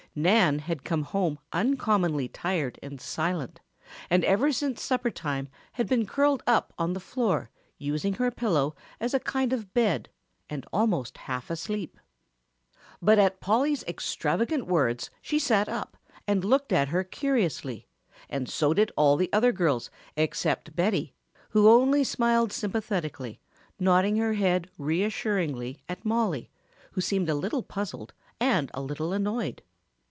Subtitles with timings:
[0.13, 3.61] Nan had come home uncommonly tired and silent,
[4.09, 8.75] and ever since supper time had been curled up on the floor using her pillow
[8.99, 10.09] as a kind of bed
[10.49, 11.97] and almost half asleep.
[13.01, 15.95] But at Polly's extravagant words she sat up
[16.27, 17.87] and looked at her curiously
[18.29, 21.13] and so did all the other girls except Betty,
[21.51, 23.39] who only smiled sympathetically,
[23.79, 26.49] nodding her head reassuringly at Mollie,
[26.91, 29.61] who seemed a little puzzled and a little annoyed.